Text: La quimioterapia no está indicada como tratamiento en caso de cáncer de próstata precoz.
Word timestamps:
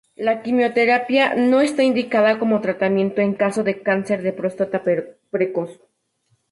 La 0.15 0.41
quimioterapia 0.41 1.35
no 1.35 1.61
está 1.61 1.83
indicada 1.83 2.39
como 2.39 2.59
tratamiento 2.59 3.21
en 3.21 3.35
caso 3.35 3.63
de 3.63 3.83
cáncer 3.83 4.23
de 4.23 4.33
próstata 4.33 4.81
precoz. 5.29 5.79